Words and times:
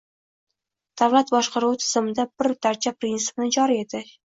davlat 1.01 1.33
boshqaruvi 1.35 1.79
tizimida 1.85 2.27
“bir 2.43 2.55
darcha” 2.69 2.95
prinsipini 3.05 3.57
joriy 3.61 3.87
etish; 3.87 4.13